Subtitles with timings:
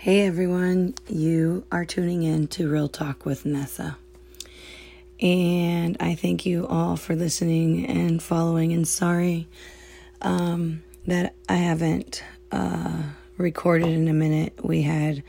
[0.00, 3.98] Hey everyone, you are tuning in to Real Talk with Nessa.
[5.20, 8.72] And I thank you all for listening and following.
[8.72, 9.46] And sorry
[10.22, 13.02] um, that I haven't uh,
[13.36, 14.64] recorded in a minute.
[14.64, 15.22] We had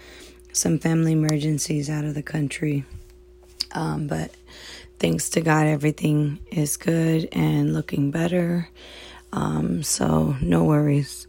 [0.53, 2.85] some family emergencies out of the country.
[3.73, 4.31] Um, but
[4.99, 8.69] thanks to God, everything is good and looking better.
[9.33, 11.27] Um, so, no worries.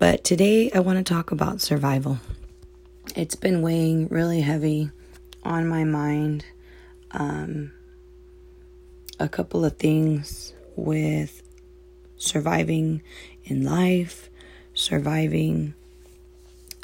[0.00, 2.18] But today I want to talk about survival.
[3.18, 4.92] It's been weighing really heavy
[5.42, 6.44] on my mind.
[7.10, 7.72] Um,
[9.18, 11.42] a couple of things with
[12.16, 13.02] surviving
[13.42, 14.30] in life,
[14.72, 15.74] surviving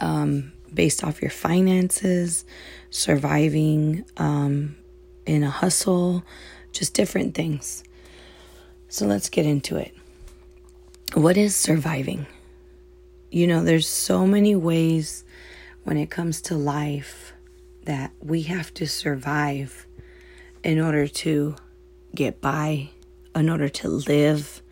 [0.01, 2.45] um, based off your finances,
[2.91, 4.75] surviving um,
[5.27, 6.25] in a hustle,
[6.73, 7.84] just different things.
[8.89, 9.95] So let's get into it.
[11.14, 12.27] What is surviving?
[13.30, 15.23] You know, there's so many ways
[15.84, 17.33] when it comes to life
[17.84, 19.86] that we have to survive
[20.62, 21.55] in order to
[22.14, 22.89] get by,
[23.36, 24.62] in order to live,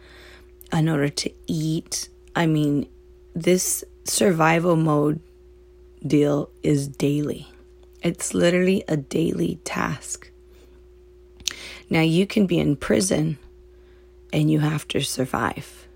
[0.73, 2.09] in order to eat.
[2.34, 2.89] I mean,
[3.34, 5.20] this survival mode
[6.06, 7.47] deal is daily.
[8.03, 10.31] It's literally a daily task.
[11.91, 13.39] Now, you can be in prison
[14.33, 15.86] and you have to survive.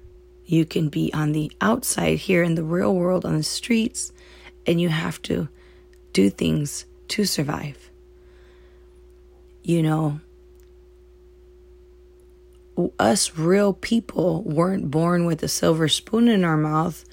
[0.45, 4.13] You can be on the outside here in the real world on the streets
[4.67, 5.49] and you have to
[6.13, 7.91] do things to survive.
[9.63, 10.21] You know,
[12.99, 17.05] us real people weren't born with a silver spoon in our mouth,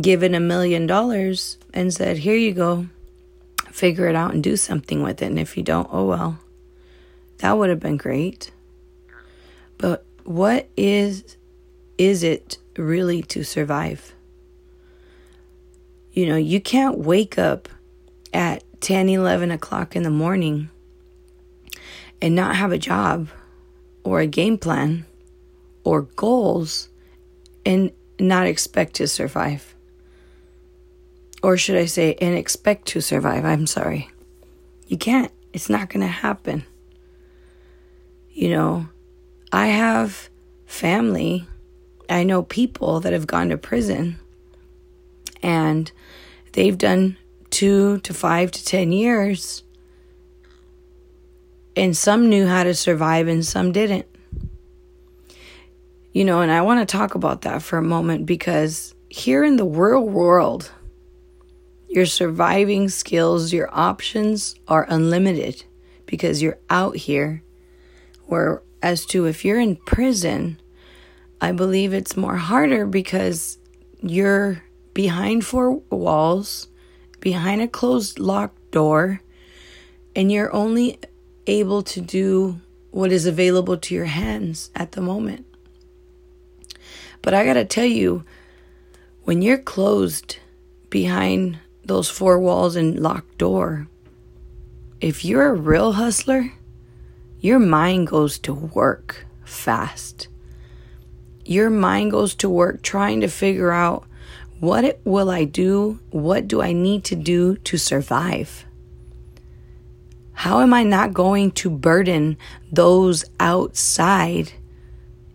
[0.00, 2.86] given a million dollars, and said, Here you go,
[3.70, 5.26] figure it out and do something with it.
[5.26, 6.38] And if you don't, oh well.
[7.38, 8.50] That would have been great.
[9.78, 11.36] But what is
[11.96, 14.14] is it really to survive.
[16.12, 17.68] You know, you can't wake up
[18.32, 20.70] at 10, 11 o'clock in the morning
[22.20, 23.28] and not have a job
[24.04, 25.06] or a game plan
[25.84, 26.88] or goals
[27.64, 29.74] and not expect to survive.
[31.42, 33.44] Or should I say, and expect to survive?
[33.44, 34.10] I'm sorry.
[34.88, 35.30] You can't.
[35.52, 36.64] It's not going to happen.
[38.30, 38.88] You know,
[39.52, 40.28] I have
[40.66, 41.46] family
[42.08, 44.18] I know people that have gone to prison
[45.42, 45.92] and
[46.52, 47.16] they've done
[47.50, 49.62] two to five to ten years.
[51.76, 54.06] And some knew how to survive and some didn't.
[56.12, 59.56] You know, and I want to talk about that for a moment because here in
[59.56, 60.72] the real world,
[61.88, 65.64] your surviving skills, your options are unlimited
[66.06, 67.42] because you're out here.
[68.26, 70.60] Where, as to if you're in prison,
[71.40, 73.58] I believe it's more harder because
[74.02, 74.62] you're
[74.98, 76.66] behind four walls,
[77.20, 79.22] behind a closed locked door,
[80.16, 80.98] and you're only
[81.46, 82.60] able to do
[82.90, 85.46] what is available to your hands at the moment.
[87.22, 88.24] But I got to tell you,
[89.22, 90.38] when you're closed
[90.90, 93.86] behind those four walls and locked door,
[95.00, 96.54] if you're a real hustler,
[97.38, 100.26] your mind goes to work fast
[101.48, 104.04] your mind goes to work trying to figure out
[104.60, 106.00] what will I do?
[106.10, 108.64] What do I need to do to survive?
[110.32, 112.36] How am I not going to burden
[112.70, 114.52] those outside?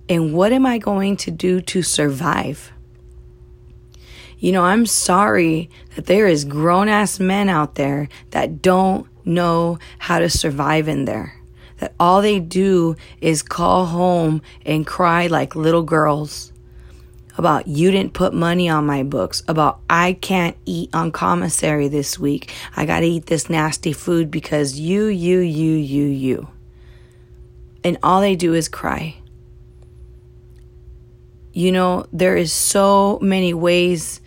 [0.07, 2.72] And what am I going to do to survive?
[4.39, 9.79] You know, I'm sorry that there is grown ass men out there that don't know
[10.00, 11.35] how to survive in there
[11.84, 16.53] that all they do is call home and cry like little girls
[17.38, 22.20] about you didn't put money on my books, about I can't eat on commissary this
[22.20, 22.54] week.
[22.76, 26.48] I got to eat this nasty food because you, you, you, you, you.
[27.84, 29.18] And all they do is cry.
[31.52, 34.22] You know, there is so many ways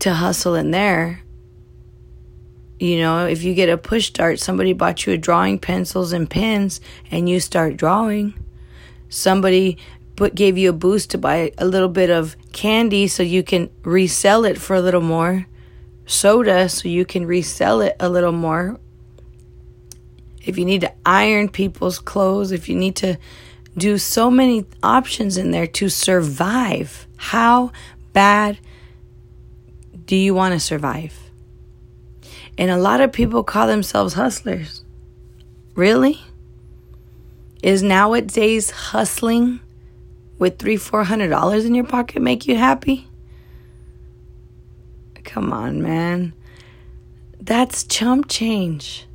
[0.00, 1.22] to hustle in there.
[2.78, 6.30] You know, if you get a push start, somebody bought you a drawing pencils and
[6.30, 8.34] pens and you start drawing.
[9.08, 9.78] Somebody
[10.18, 13.70] put gave you a boost to buy a little bit of candy so you can
[13.84, 15.46] resell it for a little more.
[16.06, 18.80] Soda so you can resell it a little more.
[20.44, 23.16] If you need to iron people's clothes, if you need to
[23.76, 27.70] do so many options in there to survive, how
[28.12, 28.58] bad
[30.04, 31.14] do you want to survive?
[32.58, 34.82] And a lot of people call themselves hustlers.
[35.76, 36.20] Really?
[37.62, 39.60] Is nowadays hustling
[40.38, 43.08] with three, four hundred dollars in your pocket make you happy?
[45.24, 46.32] Come on, man.
[47.40, 49.06] That's chump change.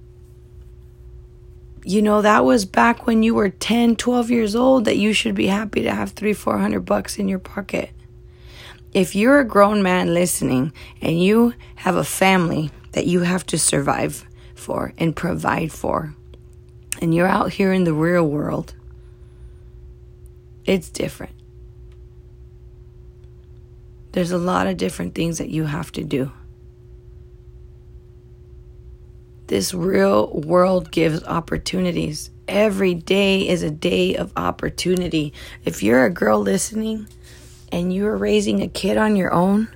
[1.86, 5.36] You know, that was back when you were 10, 12 years old that you should
[5.36, 7.90] be happy to have three, 400 bucks in your pocket.
[8.94, 10.72] If you're a grown man listening
[11.02, 14.26] and you have a family that you have to survive
[14.56, 16.16] for and provide for,
[17.02, 18.76] and you're out here in the real world,
[20.66, 21.34] it's different.
[24.14, 26.32] There's a lot of different things that you have to do.
[29.48, 32.30] This real world gives opportunities.
[32.48, 35.34] Every day is a day of opportunity.
[35.66, 37.08] If you're a girl listening
[37.72, 39.68] and you're raising a kid on your own,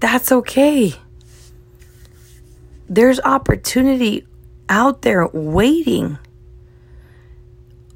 [0.00, 0.94] that's okay.
[2.88, 4.26] There's opportunity
[4.68, 6.18] out there waiting.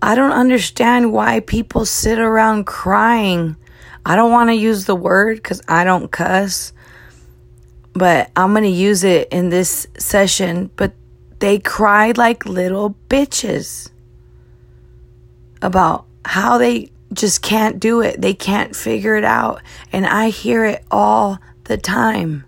[0.02, 3.56] I don't understand why people sit around crying.
[4.04, 6.72] I don't want to use the word because I don't cuss
[7.96, 10.70] but I'm going to use it in this session.
[10.76, 10.92] But
[11.38, 13.90] they cried like little bitches
[15.62, 18.20] about how they just can't do it.
[18.20, 19.62] They can't figure it out.
[19.92, 22.44] And I hear it all the time.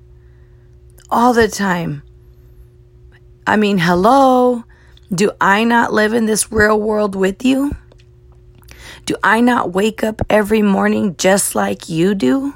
[1.11, 2.03] All the time.
[3.47, 4.65] I mean, hello.
[5.13, 7.75] Do I not live in this real world with you?
[9.07, 12.53] Do I not wake up every morning just like you do?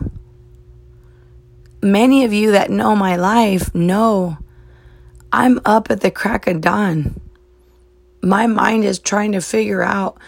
[1.83, 4.39] many of you that know my life know
[5.33, 7.21] I'm up at the crack of dawn.
[8.23, 10.19] My mind is trying to figure out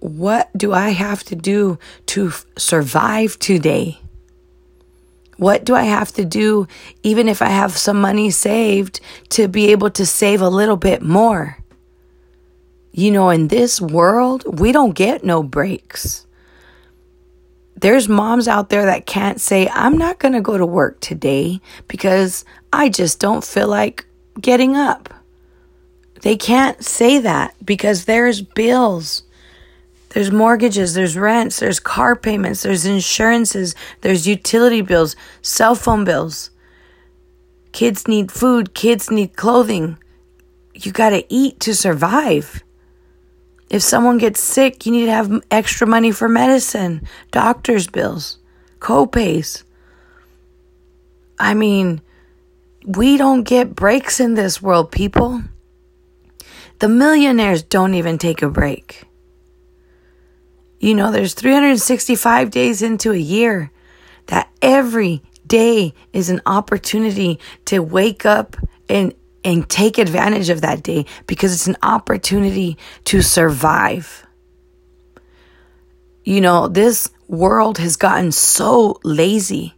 [0.00, 3.98] what do I have to do to f- survive today?
[5.36, 6.66] What do I have to do,
[7.02, 11.02] even if I have some money saved, to be able to save a little bit
[11.02, 11.58] more?
[12.96, 16.28] You know, in this world, we don't get no breaks.
[17.74, 21.60] There's moms out there that can't say, I'm not going to go to work today
[21.88, 24.06] because I just don't feel like
[24.40, 25.12] getting up.
[26.22, 29.24] They can't say that because there's bills.
[30.10, 36.50] There's mortgages, there's rents, there's car payments, there's insurances, there's utility bills, cell phone bills.
[37.72, 39.98] Kids need food, kids need clothing.
[40.74, 42.63] You got to eat to survive.
[43.74, 48.38] If someone gets sick, you need to have extra money for medicine, doctor's bills,
[48.78, 49.64] co-pays.
[51.40, 52.00] I mean,
[52.86, 55.42] we don't get breaks in this world, people.
[56.78, 59.02] The millionaires don't even take a break.
[60.78, 63.72] You know, there's 365 days into a year
[64.26, 68.56] that every day is an opportunity to wake up
[68.88, 74.26] and and take advantage of that day because it's an opportunity to survive.
[76.24, 79.74] You know, this world has gotten so lazy.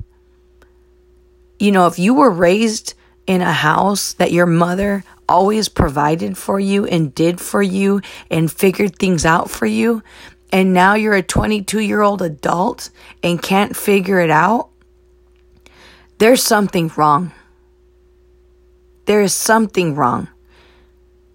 [1.59, 2.95] You know, if you were raised
[3.27, 8.53] in a house that your mother always provided for you and did for you and
[8.53, 10.03] figured things out for you,
[10.53, 12.91] and now you're a 22 year old adult
[13.25, 14.69] and can't figure it out,
[16.19, 17.33] there's something wrong
[19.07, 20.29] there is something wrong.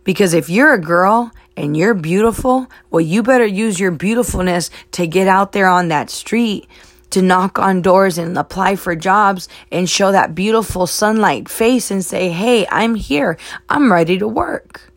[0.04, 5.08] Because if you're a girl and you're beautiful, well, you better use your beautifulness to
[5.08, 6.68] get out there on that street,
[7.12, 12.04] to knock on doors and apply for jobs and show that beautiful sunlight face and
[12.04, 13.38] say, Hey, I'm here.
[13.70, 14.92] I'm ready to work.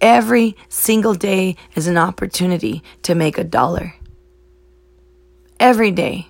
[0.00, 3.94] Every single day is an opportunity to make a dollar.
[5.58, 6.28] Every day.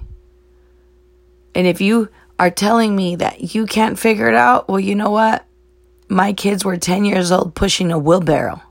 [1.54, 5.10] And if you are telling me that you can't figure it out, well, you know
[5.10, 5.44] what?
[6.08, 8.62] My kids were 10 years old pushing a wheelbarrow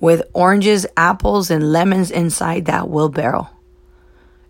[0.00, 3.48] with oranges, apples, and lemons inside that wheelbarrow.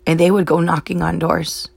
[0.06, 1.68] And they would go knocking on doors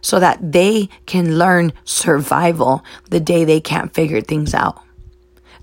[0.00, 4.80] so that they can learn survival the day they can't figure things out.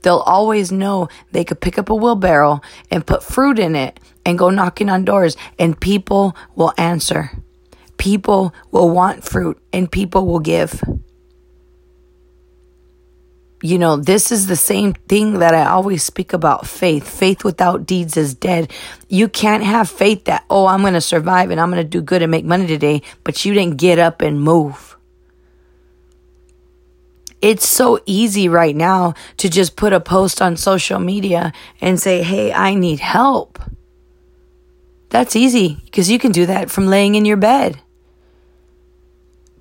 [0.01, 2.61] They'll always know they could pick up a wheelbarrow
[2.91, 7.31] and put fruit in it and go knocking on doors and people will answer
[7.97, 10.81] people will want fruit and people will give.
[13.61, 17.07] You know, this is the same thing that I always speak about faith.
[17.07, 18.71] Faith without deeds is dead.
[19.09, 22.01] You can't have faith that, oh, I'm going to survive and I'm going to do
[22.01, 24.97] good and make money today, but you didn't get up and move.
[27.41, 32.23] It's so easy right now to just put a post on social media and say,
[32.23, 33.59] hey, I need help.
[35.09, 37.79] That's easy because you can do that from laying in your bed.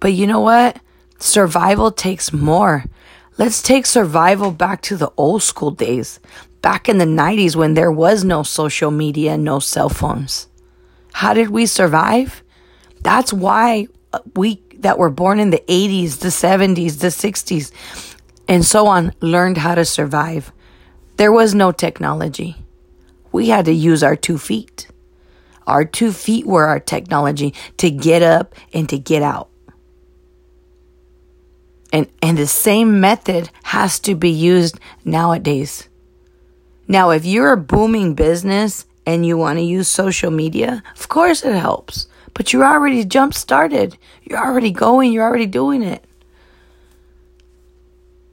[0.04, 0.78] But you know what?
[1.18, 2.84] Survival takes more.
[3.38, 6.20] Let's take survival back to the old school days,
[6.60, 10.46] back in the 90s when there was no social media, no cell phones.
[11.14, 12.42] How did we survive?
[13.00, 13.86] That's why
[14.36, 17.72] we that were born in the 80s, the 70s, the 60s,
[18.46, 20.52] and so on learned how to survive.
[21.16, 22.56] There was no technology.
[23.32, 24.86] We had to use our two feet.
[25.66, 29.48] Our two feet were our technology to get up and to get out.
[31.94, 35.88] And, and the same method has to be used nowadays.
[36.88, 41.44] Now, if you're a booming business and you want to use social media, of course
[41.44, 42.08] it helps.
[42.34, 43.96] But you're already jump started.
[44.24, 46.04] You're already going, you're already doing it.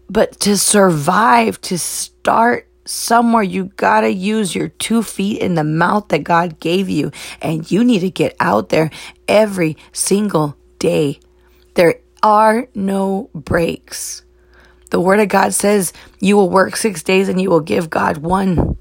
[0.10, 5.64] But to survive, to start somewhere, you got to use your two feet in the
[5.64, 7.12] mouth that God gave you.
[7.44, 8.90] And you need to get out there
[9.28, 11.20] every single day.
[11.76, 14.24] There are no breaks.
[14.90, 18.18] The Word of God says you will work six days and you will give God
[18.18, 18.78] one.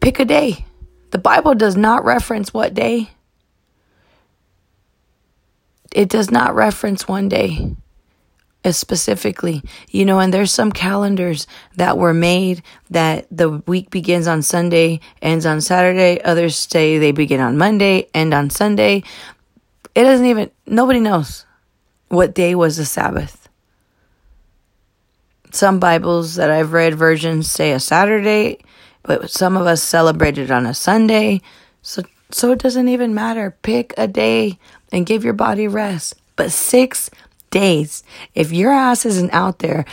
[0.00, 0.64] Pick a day.
[1.10, 3.10] The Bible does not reference what day,
[5.92, 7.74] it does not reference one day
[8.72, 9.62] specifically.
[9.90, 15.00] You know, and there's some calendars that were made that the week begins on Sunday,
[15.22, 16.20] ends on Saturday.
[16.22, 19.02] Others say they begin on Monday, end on Sunday.
[19.96, 21.46] It doesn't even, nobody knows
[22.08, 23.48] what day was the Sabbath.
[25.52, 28.58] Some Bibles that I've read versions say a Saturday,
[29.04, 31.40] but some of us celebrate it on a Sunday.
[31.80, 33.56] So, so it doesn't even matter.
[33.62, 34.58] Pick a day
[34.92, 36.12] and give your body rest.
[36.36, 37.08] But six
[37.50, 39.86] days, if your ass isn't out there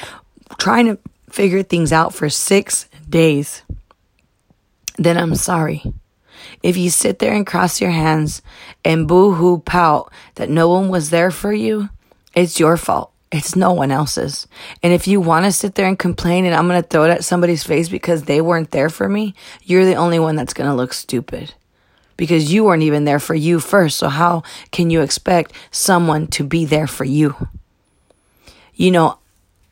[0.57, 3.61] trying to figure things out for six days,
[4.97, 5.81] then I'm sorry.
[6.63, 8.41] If you sit there and cross your hands
[8.83, 11.89] and boo hoo pout that no one was there for you,
[12.33, 13.11] it's your fault.
[13.31, 14.47] It's no one else's.
[14.81, 17.09] And if you want to sit there and complain and I'm going to throw it
[17.09, 20.69] at somebody's face because they weren't there for me, you're the only one that's going
[20.69, 21.53] to look stupid
[22.15, 23.97] because you weren't even there for you first.
[23.97, 27.47] So how can you expect someone to be there for you?
[28.75, 29.17] You know,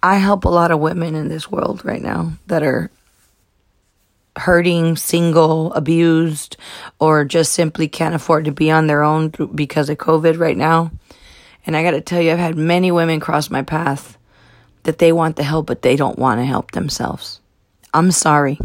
[0.03, 2.89] I help a lot of women in this world right now that are
[4.41, 6.57] hurting, single, abused,
[6.99, 10.91] or just simply can't afford to be on their own because of COVID right now.
[11.65, 14.17] And I got to tell you, I've had many women cross my path
[14.83, 17.39] that they want the help, but they don't want to help themselves.
[17.93, 18.59] I'm sorry,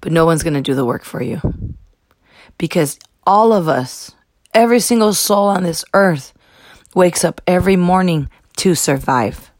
[0.00, 1.40] but no one's going to do the work for you.
[2.58, 4.12] Because all of us,
[4.54, 6.32] every single soul on this earth,
[6.94, 9.50] wakes up every morning to survive.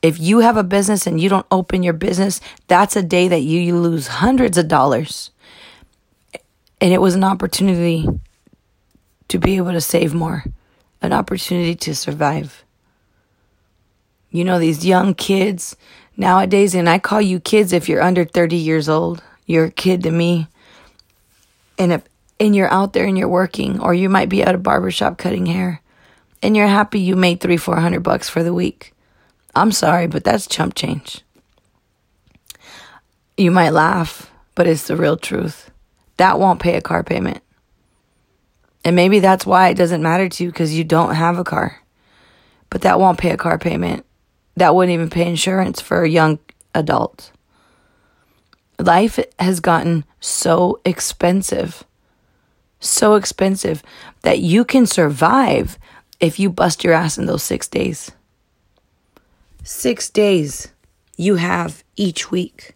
[0.00, 3.40] If you have a business and you don't open your business, that's a day that
[3.40, 5.30] you, lose hundreds of dollars.
[6.80, 8.06] And it was an opportunity
[9.28, 10.44] to be able to save more,
[11.02, 12.64] an opportunity to survive.
[14.30, 15.76] You know, these young kids
[16.16, 19.22] nowadays, and I call you kids if you're under 30 years old.
[19.46, 20.48] You're a kid to me.
[21.78, 22.02] And if
[22.40, 25.46] and you're out there and you're working, or you might be at a barbershop cutting
[25.46, 25.80] hair,
[26.42, 28.92] and you're happy you made three, four hundred bucks for the week.
[29.58, 31.22] I'm sorry, but that's chump change.
[33.36, 35.70] You might laugh, but it's the real truth.
[36.16, 37.42] That won't pay a car payment.
[38.84, 41.80] And maybe that's why it doesn't matter to you because you don't have a car.
[42.70, 44.06] But that won't pay a car payment.
[44.56, 46.38] That wouldn't even pay insurance for a young
[46.72, 47.32] adult.
[48.78, 51.82] Life has gotten so expensive,
[52.78, 53.82] so expensive
[54.22, 55.80] that you can survive
[56.20, 58.12] if you bust your ass in those six days.
[59.70, 60.68] Six days
[61.18, 62.74] you have each week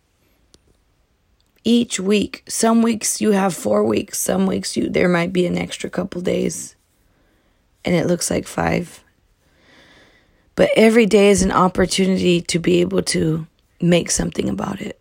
[1.65, 2.43] each week.
[2.47, 6.21] Some weeks you have four weeks, some weeks you there might be an extra couple
[6.21, 6.77] days.
[7.83, 9.03] And it looks like five.
[10.55, 13.47] But every day is an opportunity to be able to
[13.81, 15.01] make something about it.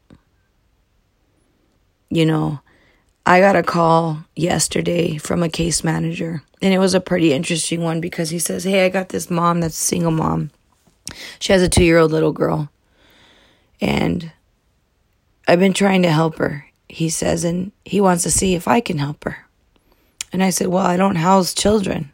[2.10, 2.62] You know,
[3.26, 7.84] I got a call yesterday from a case manager, and it was a pretty interesting
[7.84, 10.52] one because he says, Hey, I got this mom that's a single mom.
[11.40, 12.70] She has a two year old little girl.
[13.80, 14.32] And
[15.48, 18.80] I've been trying to help her, he says, and he wants to see if I
[18.80, 19.48] can help her.
[20.32, 22.12] And I said, Well, I don't house children.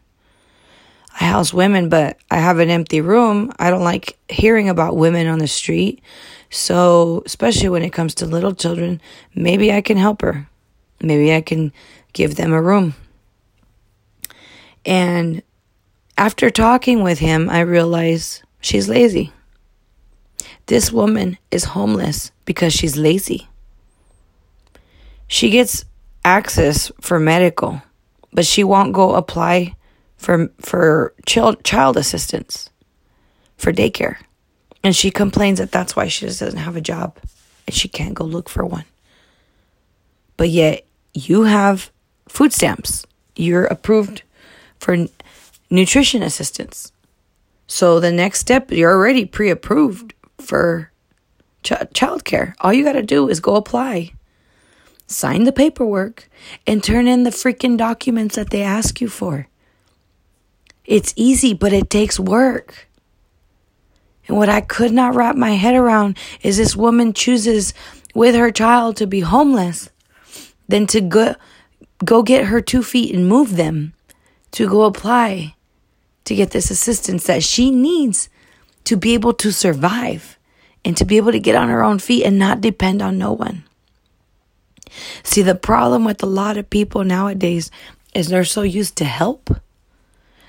[1.20, 3.52] I house women, but I have an empty room.
[3.58, 6.00] I don't like hearing about women on the street.
[6.50, 9.00] So, especially when it comes to little children,
[9.34, 10.48] maybe I can help her.
[11.02, 11.72] Maybe I can
[12.12, 12.94] give them a room.
[14.86, 15.42] And
[16.16, 19.32] after talking with him, I realize she's lazy.
[20.66, 23.48] This woman is homeless because she's lazy.
[25.26, 25.84] She gets
[26.24, 27.82] access for medical,
[28.32, 29.74] but she won't go apply
[30.16, 32.70] for for child child assistance
[33.56, 34.16] for daycare.
[34.84, 37.18] And she complains that that's why she just doesn't have a job
[37.66, 38.84] and she can't go look for one.
[40.36, 41.90] But yet you have
[42.28, 43.04] food stamps.
[43.36, 44.22] You're approved
[44.78, 44.96] for
[45.70, 46.92] nutrition assistance.
[47.68, 50.90] So the next step, you're already pre approved for
[51.62, 52.54] ch- childcare.
[52.60, 54.12] All you got to do is go apply,
[55.06, 56.28] sign the paperwork,
[56.66, 59.48] and turn in the freaking documents that they ask you for.
[60.86, 62.88] It's easy, but it takes work.
[64.26, 67.74] And what I could not wrap my head around is this woman chooses
[68.14, 69.90] with her child to be homeless
[70.68, 71.34] than to go,
[72.02, 73.92] go get her two feet and move them
[74.52, 75.54] to go apply
[76.28, 78.28] to get this assistance that she needs
[78.84, 80.38] to be able to survive
[80.84, 83.32] and to be able to get on her own feet and not depend on no
[83.32, 83.64] one.
[85.22, 87.70] See, the problem with a lot of people nowadays
[88.14, 89.56] is they're so used to help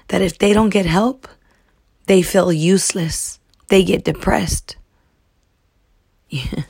[0.10, 1.28] that if they don't get help,
[2.08, 3.40] they feel useless.
[3.70, 4.76] They get depressed.
[6.30, 6.64] Yeah.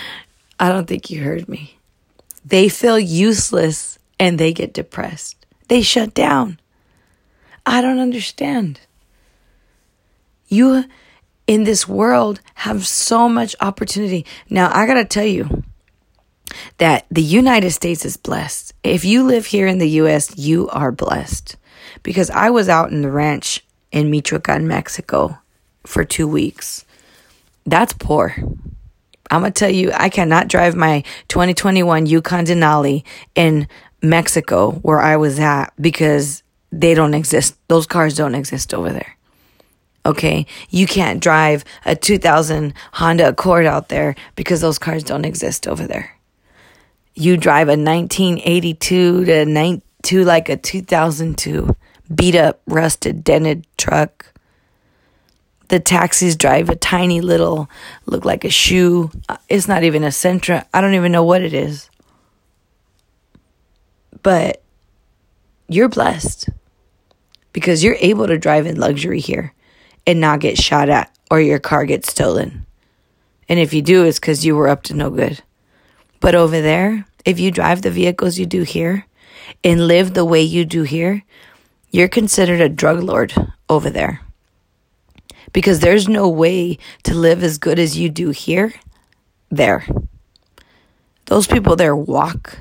[0.58, 1.78] I don't think you heard me.
[2.44, 5.46] They feel useless and they get depressed.
[5.68, 6.58] They shut down.
[7.66, 8.80] I don't understand.
[10.46, 10.84] You
[11.48, 14.24] in this world have so much opportunity.
[14.48, 15.64] Now, I got to tell you
[16.78, 18.72] that the United States is blessed.
[18.84, 21.56] If you live here in the US, you are blessed
[22.04, 25.38] because I was out in the ranch in Michoacan, Mexico
[25.84, 26.84] for two weeks.
[27.64, 28.36] That's poor.
[29.28, 33.02] I'm going to tell you, I cannot drive my 2021 Yukon Denali
[33.34, 33.66] in
[34.00, 36.44] Mexico where I was at because
[36.80, 37.56] they don't exist.
[37.68, 39.16] Those cars don't exist over there.
[40.04, 40.46] Okay.
[40.70, 45.86] You can't drive a 2000 Honda Accord out there because those cars don't exist over
[45.86, 46.16] there.
[47.14, 51.74] You drive a 1982 to 9 to like a 2002
[52.14, 54.32] beat up, rusted, dented truck.
[55.68, 57.68] The taxis drive a tiny little,
[58.04, 59.10] look like a shoe.
[59.28, 60.64] Uh, it's not even a Sentra.
[60.72, 61.90] I don't even know what it is.
[64.22, 64.62] But
[65.68, 66.48] you're blessed
[67.56, 69.54] because you're able to drive in luxury here
[70.06, 72.66] and not get shot at or your car gets stolen.
[73.48, 75.42] And if you do, it's because you were up to no good.
[76.20, 79.06] But over there, if you drive the vehicles you do here
[79.64, 81.24] and live the way you do here,
[81.90, 83.32] you're considered a drug lord
[83.70, 84.20] over there.
[85.54, 88.74] Because there's no way to live as good as you do here,
[89.50, 89.82] there.
[91.24, 92.58] Those people there walk.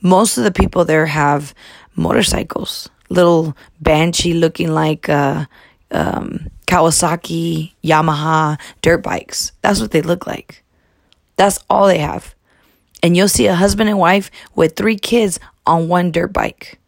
[0.00, 1.52] Most of the people there have
[1.94, 5.46] motorcycles, little banshee looking like uh,
[5.90, 9.52] um, Kawasaki, Yamaha dirt bikes.
[9.62, 10.62] That's what they look like.
[11.36, 12.34] That's all they have.
[13.02, 16.78] And you'll see a husband and wife with three kids on one dirt bike.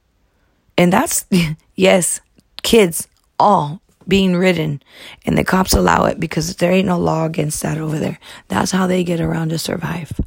[0.77, 1.27] And that's,
[1.77, 2.21] yes,
[2.63, 4.83] kids all being ridden.
[5.27, 8.19] And the cops allow it because there ain't no law against that over there.
[8.49, 10.19] That's how they get around to survive.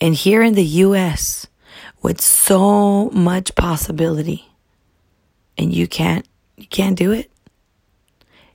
[0.00, 1.46] And here in the US,
[2.06, 4.48] with so much possibility,
[5.58, 6.24] and you can't,
[6.56, 7.28] you can't do it.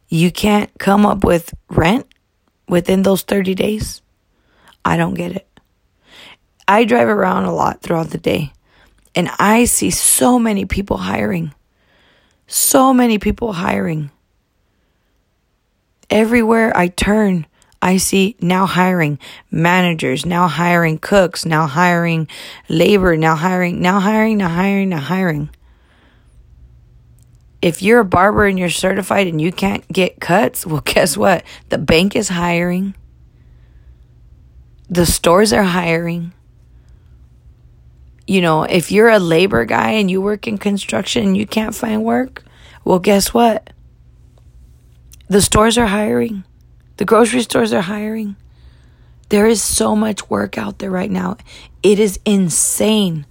[0.08, 2.08] You can't come up with rent
[2.70, 4.02] within those 30 days.
[4.86, 5.60] I don't get it.
[6.66, 8.54] I drive around a lot throughout the day
[9.16, 11.54] and I see so many people hiring.
[12.48, 14.12] So many people hiring.
[16.10, 17.46] Everywhere I turn,
[17.82, 19.18] I see now hiring
[19.50, 22.28] managers, now hiring cooks, now hiring
[22.70, 25.50] labor, now hiring, now hiring, now hiring, now hiring.
[27.62, 31.44] If you're a barber and you're certified and you can't get cuts, well, guess what?
[31.70, 32.96] The bank is hiring,
[34.90, 36.34] the stores are hiring
[38.32, 41.76] you know, if you're a labor guy and you work in construction and you can't
[41.76, 42.46] find work,
[42.86, 43.72] well, guess what?
[45.28, 46.46] The stores are hiring,
[47.02, 48.36] the grocery stores are hiring.
[49.30, 51.38] There is so much work out there right now.
[51.82, 53.26] It is insane.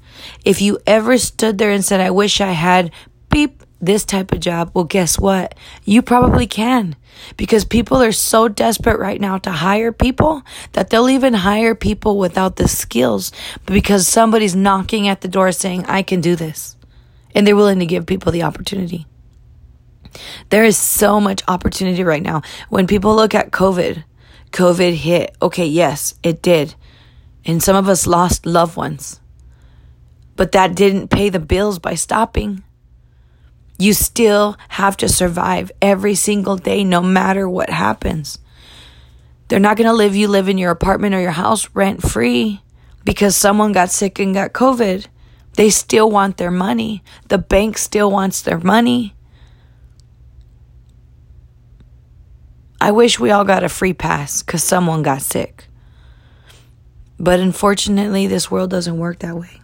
[0.44, 2.90] If you ever stood there and said, I wish I had
[3.30, 5.54] beep this type of job, well, guess what?
[5.84, 6.96] You probably can
[7.36, 12.18] because people are so desperate right now to hire people that they'll even hire people
[12.18, 13.30] without the skills
[13.66, 16.74] because somebody's knocking at the door saying, I can do this.
[17.36, 19.06] And they're willing to give people the opportunity.
[20.48, 22.42] There is so much opportunity right now.
[22.68, 24.04] When people look at COVID,
[24.50, 25.36] COVID hit.
[25.40, 26.74] Okay, yes, it did.
[27.44, 29.20] And some of us lost loved ones.
[30.36, 32.62] But that didn't pay the bills by stopping.
[33.78, 38.38] You still have to survive every single day, no matter what happens.
[39.48, 42.60] They're not going to live you live in your apartment or your house rent free
[43.04, 45.06] because someone got sick and got COVID.
[45.54, 47.02] They still want their money.
[47.28, 49.14] The bank still wants their money.
[52.80, 55.66] I wish we all got a free pass because someone got sick.
[57.18, 59.60] But unfortunately, this world doesn't work that way.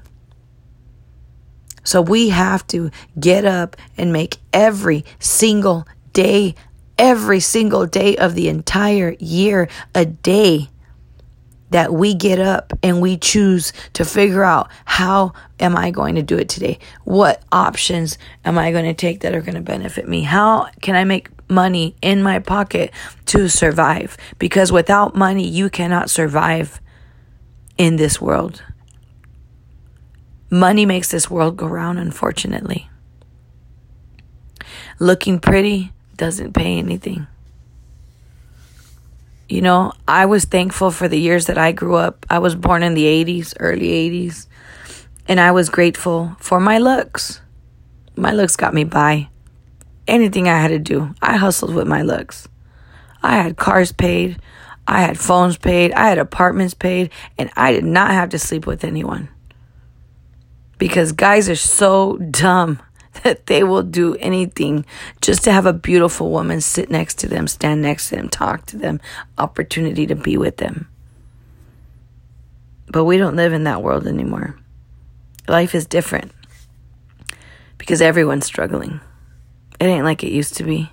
[1.83, 6.55] So we have to get up and make every single day,
[6.99, 10.69] every single day of the entire year, a day
[11.71, 16.23] that we get up and we choose to figure out how am I going to
[16.23, 16.79] do it today?
[17.05, 20.23] What options am I going to take that are going to benefit me?
[20.23, 22.93] How can I make money in my pocket
[23.27, 24.17] to survive?
[24.39, 26.81] Because without money, you cannot survive
[27.79, 28.63] in this world.
[30.51, 32.89] Money makes this world go round, unfortunately.
[34.99, 37.27] Looking pretty doesn't pay anything.
[39.49, 42.27] You know, I was thankful for the years that I grew up.
[42.29, 44.47] I was born in the 80s, early 80s,
[45.29, 47.41] and I was grateful for my looks.
[48.17, 49.29] My looks got me by.
[50.09, 52.49] Anything I had to do, I hustled with my looks.
[53.23, 54.41] I had cars paid,
[54.87, 58.67] I had phones paid, I had apartments paid, and I did not have to sleep
[58.67, 59.29] with anyone.
[60.79, 62.81] Because guys are so dumb
[63.25, 64.85] that they will do anything
[65.21, 68.67] just to have a beautiful woman sit next to them, stand next to them, talk
[68.67, 69.01] to them,
[69.39, 70.89] opportunity to be with them.
[72.89, 74.57] But we don't live in that world anymore.
[75.49, 76.33] Life is different
[77.79, 79.01] because everyone's struggling.
[79.79, 80.91] It ain't like it used to be.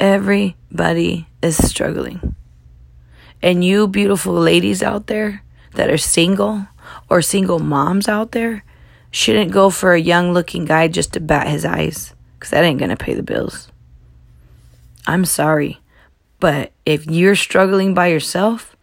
[0.00, 2.34] Everybody is struggling.
[3.42, 5.42] And you beautiful ladies out there
[5.74, 6.66] that are single
[7.08, 8.64] or single moms out there,
[9.10, 12.78] shouldn't go for a young looking guy just to bat his eyes because that ain't
[12.78, 13.70] going to pay the bills.
[15.06, 15.80] I'm sorry,
[16.40, 18.76] but if you're struggling by yourself,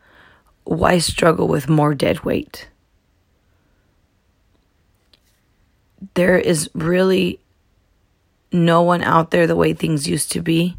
[0.63, 2.69] why struggle with more dead weight?
[6.15, 7.39] There is really
[8.53, 10.77] no one out there the way things used to be.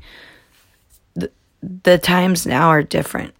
[1.14, 1.30] The,
[1.62, 3.34] the times now are different.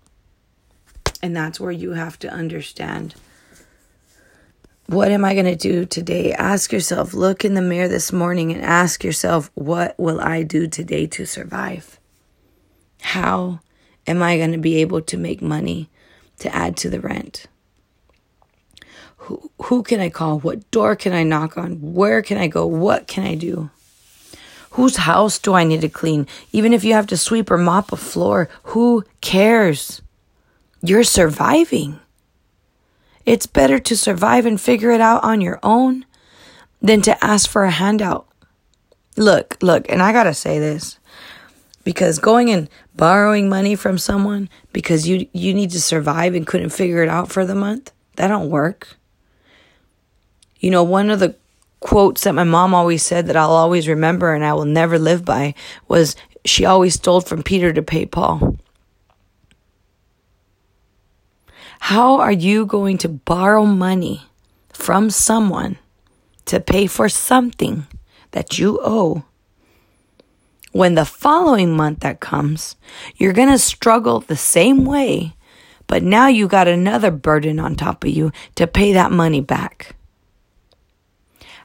[1.23, 3.15] And that's where you have to understand
[4.87, 6.33] what am I going to do today?
[6.33, 10.67] Ask yourself, look in the mirror this morning and ask yourself, what will I do
[10.67, 11.99] today to survive?
[13.01, 13.61] How
[14.07, 15.89] am I going to be able to make money
[16.41, 17.47] to add to the rent?
[19.17, 20.41] Who, who can I call?
[20.41, 21.95] What door can I knock on?
[21.95, 22.67] Where can I go?
[22.67, 23.71] What can I do?
[24.75, 26.27] Whose house do I need to clean?
[26.51, 30.03] Even if you have to sweep or mop a floor, who cares?
[30.83, 32.01] You're surviving.
[33.25, 36.05] It's better to survive and figure it out on your own
[36.83, 38.27] than to ask for a handout.
[39.17, 40.99] Look, look, and I gotta say this
[41.85, 46.71] because going and borrowing money from someone because you you need to survive and couldn't
[46.71, 48.97] figure it out for the month that don't work
[50.59, 51.37] you know one of the
[51.85, 55.25] quotes that my mom always said that I'll always remember and I will never live
[55.25, 55.55] by
[55.87, 58.57] was she always stole from Peter to pay Paul
[61.85, 64.23] How are you going to borrow money
[64.73, 65.77] from someone
[66.47, 67.87] to pay for something
[68.31, 69.25] that you owe?
[70.73, 72.77] When the following month that comes,
[73.17, 75.37] you're going to struggle the same way,
[75.87, 79.95] but now you got another burden on top of you to pay that money back.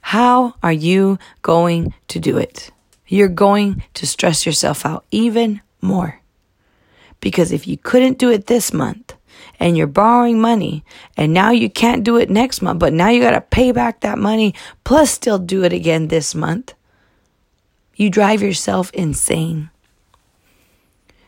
[0.02, 2.72] How are you going to do it?
[3.08, 6.22] You're going to stress yourself out even more.
[7.22, 9.16] Because if you couldn't do it this month,
[9.60, 10.84] and you're borrowing money
[11.18, 14.00] and now you can't do it next month, but now you got to pay back
[14.00, 16.74] that money plus still do it again this month.
[17.96, 19.70] You drive yourself insane.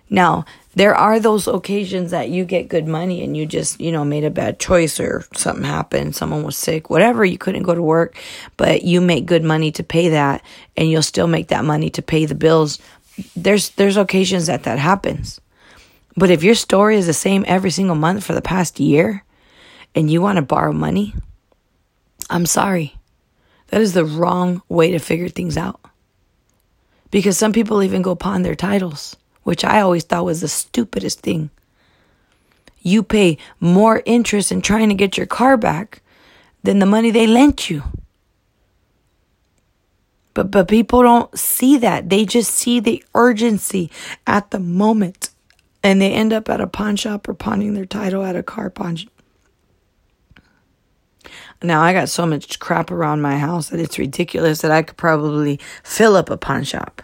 [0.10, 4.06] Now, there are those occasions that you get good money and you just, you know,
[4.06, 7.82] made a bad choice or something happened, someone was sick, whatever, you couldn't go to
[7.82, 8.18] work,
[8.56, 10.42] but you make good money to pay that
[10.78, 12.80] and you'll still make that money to pay the bills.
[13.36, 15.42] There's there's occasions that that happens.
[16.16, 19.24] But if your story is the same every single month for the past year
[19.94, 21.14] and you want to borrow money,
[22.30, 22.96] I'm sorry.
[23.68, 25.80] That is the wrong way to figure things out.
[27.10, 31.22] Because some people even go pawn their titles, which I always thought was the stupidest
[31.22, 31.50] thing.
[32.82, 36.02] You pay more interest in trying to get your car back
[36.64, 37.84] than the money they lent you.
[40.34, 42.10] But but people don't see that.
[42.10, 43.92] They just see the urgency
[44.26, 45.30] at the moment
[45.84, 48.70] and they end up at a pawn shop or pawning their title at a car
[48.70, 49.12] pawn shop.
[51.64, 54.98] Now I got so much crap around my house that it's ridiculous that I could
[54.98, 57.04] probably fill up a pawn shop.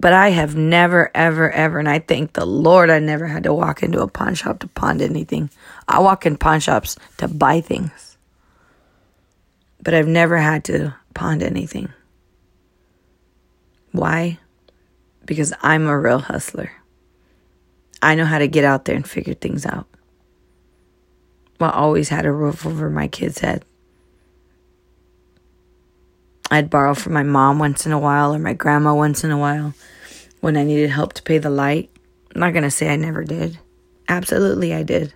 [0.00, 3.52] But I have never, ever, ever, and I thank the Lord I never had to
[3.52, 5.50] walk into a pawn shop to pawn anything.
[5.86, 8.16] I walk in pawn shops to buy things.
[9.82, 11.92] But I've never had to pawn anything.
[13.92, 14.38] Why?
[15.26, 16.72] Because I'm a real hustler.
[18.00, 19.86] I know how to get out there and figure things out.
[21.60, 23.66] I always had a roof over my kid's head.
[26.50, 29.38] I'd borrow from my mom once in a while or my grandma once in a
[29.38, 29.72] while
[30.40, 31.90] when I needed help to pay the light.
[32.34, 33.58] I'm not going to say I never did.
[34.08, 35.14] Absolutely, I did.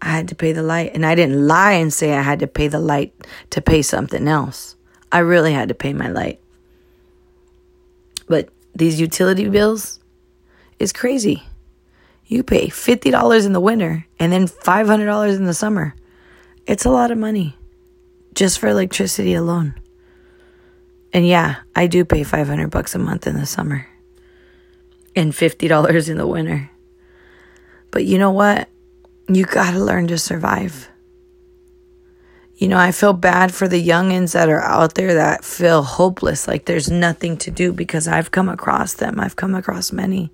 [0.00, 0.92] I had to pay the light.
[0.94, 3.14] And I didn't lie and say I had to pay the light
[3.50, 4.76] to pay something else.
[5.12, 6.40] I really had to pay my light.
[8.26, 10.00] But these utility bills
[10.78, 11.42] is crazy.
[12.26, 15.94] You pay $50 in the winter and then $500 in the summer.
[16.66, 17.56] It's a lot of money
[18.34, 19.74] just for electricity alone.
[21.12, 23.86] And yeah, I do pay 500 bucks a month in the summer
[25.16, 26.70] and $50 in the winter.
[27.90, 28.68] But you know what?
[29.28, 30.88] You got to learn to survive.
[32.56, 36.46] You know, I feel bad for the youngins that are out there that feel hopeless,
[36.46, 39.18] like there's nothing to do because I've come across them.
[39.18, 40.30] I've come across many.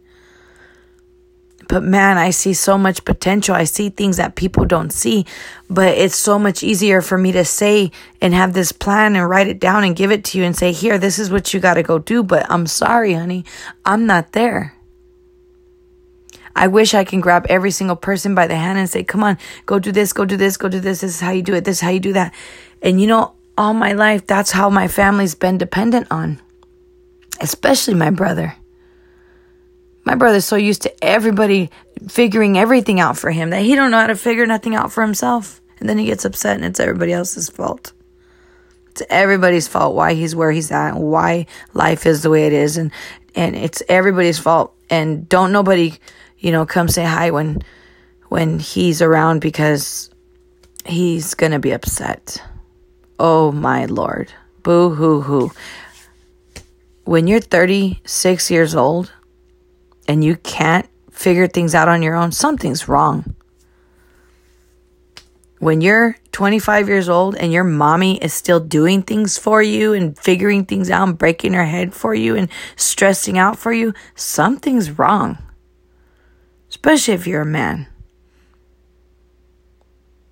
[1.68, 3.55] But man, I see so much potential.
[3.55, 5.26] I see things that people don't see.
[5.68, 9.48] But it's so much easier for me to say and have this plan and write
[9.48, 11.74] it down and give it to you and say, here, this is what you got
[11.74, 12.22] to go do.
[12.22, 13.44] But I'm sorry, honey,
[13.85, 14.74] I'm not there.
[16.55, 19.37] I wish I can grab every single person by the hand and say, come on,
[19.66, 21.02] go do this, go do this, go do this.
[21.02, 21.64] This is how you do it.
[21.64, 22.33] This is how you do that.
[22.81, 26.40] And you know, all my life, that's how my family's been dependent on,
[27.40, 28.55] especially my brother.
[30.07, 31.71] My brother's so used to everybody
[32.09, 35.03] figuring everything out for him that he don't know how to figure nothing out for
[35.03, 35.61] himself.
[35.81, 37.92] And then he gets upset and it's everybody else's fault.
[38.90, 42.79] It's everybody's fault why he's where he's at, why life is the way it is
[42.79, 42.92] and
[43.35, 44.75] and it's everybody's fault.
[44.88, 45.99] And don't nobody
[46.38, 47.62] you know, come say hi when
[48.29, 50.11] when he's around because
[50.85, 52.40] he's going to be upset.
[53.19, 54.33] Oh my lord.
[54.62, 55.51] Boo hoo hoo.
[57.05, 59.12] When you're 36 years old
[60.09, 63.35] and you can't figure things out on your own, something's wrong.
[65.59, 70.19] When you're 25 years old and your mommy is still doing things for you and
[70.19, 74.99] figuring things out and breaking her head for you and stressing out for you, something's
[74.99, 75.38] wrong
[76.77, 77.87] especially if you're a man.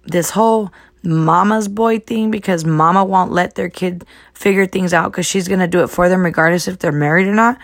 [0.04, 0.70] This whole
[1.02, 5.60] mama's boy thing because mama won't let their kid figure things out because she's going
[5.60, 7.58] to do it for them regardless if they're married or not.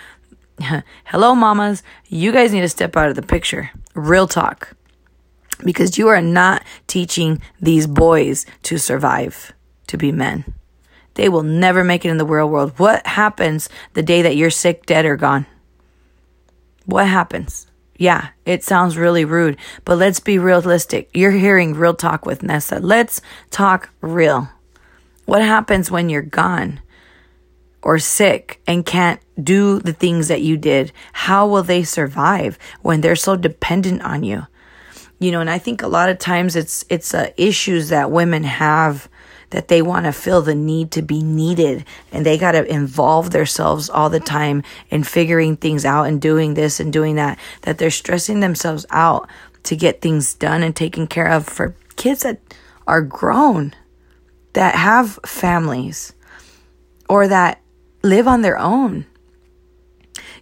[1.04, 1.82] Hello, mamas.
[2.08, 3.70] You guys need to step out of the picture.
[3.94, 4.76] Real talk.
[5.64, 9.52] Because you are not teaching these boys to survive,
[9.86, 10.54] to be men.
[11.14, 12.78] They will never make it in the real world.
[12.78, 15.46] What happens the day that you're sick, dead, or gone?
[16.86, 17.66] What happens?
[17.96, 21.10] Yeah, it sounds really rude, but let's be realistic.
[21.12, 22.78] You're hearing real talk with Nessa.
[22.78, 23.20] Let's
[23.50, 24.48] talk real.
[25.26, 26.80] What happens when you're gone
[27.82, 30.92] or sick and can't do the things that you did?
[31.12, 34.46] How will they survive when they're so dependent on you?
[35.18, 38.44] You know, and I think a lot of times it's it's uh, issues that women
[38.44, 39.08] have
[39.50, 43.30] that they want to feel the need to be needed and they got to involve
[43.30, 47.78] themselves all the time in figuring things out and doing this and doing that, that
[47.78, 49.28] they're stressing themselves out
[49.64, 52.40] to get things done and taken care of for kids that
[52.86, 53.74] are grown,
[54.54, 56.12] that have families,
[57.08, 57.60] or that
[58.02, 59.04] live on their own.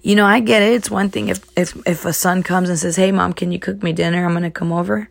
[0.03, 0.73] You know, I get it.
[0.75, 3.59] It's one thing if if if a son comes and says, "Hey, mom, can you
[3.59, 4.25] cook me dinner?
[4.25, 5.11] I'm gonna come over."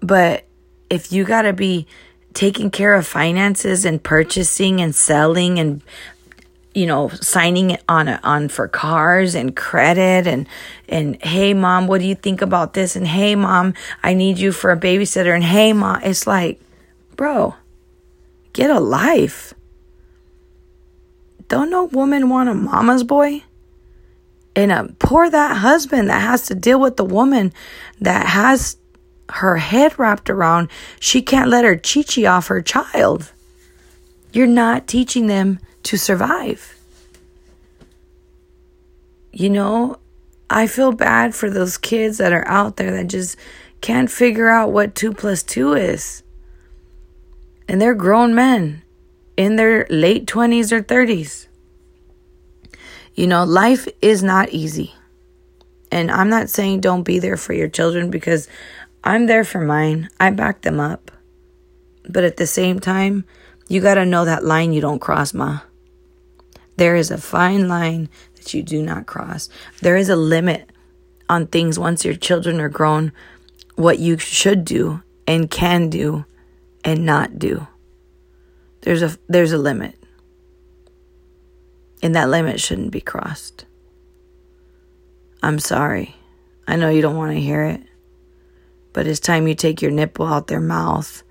[0.00, 0.44] But
[0.90, 1.86] if you got to be
[2.34, 5.82] taking care of finances and purchasing and selling and
[6.74, 10.46] you know signing on a, on for cars and credit and
[10.88, 14.52] and hey mom what do you think about this and hey mom I need you
[14.52, 16.60] for a babysitter and hey mom it's like
[17.16, 17.56] bro
[18.52, 19.54] get a life
[21.48, 23.42] don't no woman want a mama's boy
[24.54, 27.52] and a poor that husband that has to deal with the woman
[28.00, 28.76] that has
[29.30, 33.32] her head wrapped around, she can't let her chichi off her child.
[34.32, 36.78] You're not teaching them to survive.
[39.32, 39.98] You know,
[40.50, 43.36] I feel bad for those kids that are out there that just
[43.80, 46.22] can't figure out what two plus two is.
[47.68, 48.82] And they're grown men
[49.38, 51.46] in their late 20s or 30s.
[53.14, 54.92] You know, life is not easy.
[55.92, 58.48] And I'm not saying don't be there for your children because
[59.04, 60.10] I'm there for mine.
[60.18, 61.12] I back them up.
[62.08, 63.24] But at the same time,
[63.68, 65.60] you got to know that line you don't cross, Ma.
[66.76, 69.48] There is a fine line that you do not cross.
[69.82, 70.70] There is a limit
[71.28, 73.12] on things once your children are grown,
[73.76, 76.24] what you should do and can do
[76.84, 77.68] and not do.
[78.88, 79.94] There's a there's a limit.
[82.02, 83.66] And that limit shouldn't be crossed.
[85.42, 86.16] I'm sorry.
[86.66, 87.82] I know you don't want to hear it
[88.98, 91.22] but it's time you take your nipple out their mouth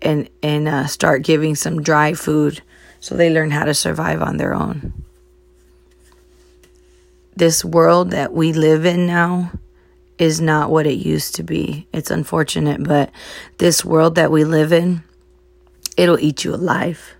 [0.00, 2.62] and and uh, start giving some dry food
[3.00, 4.92] So they learn how to survive on their own.
[7.34, 9.50] This world that we live in now
[10.18, 11.88] is not what it used to be.
[11.92, 13.10] It's unfortunate, but
[13.58, 15.02] this world that we live in,
[15.96, 17.14] it'll eat you alive.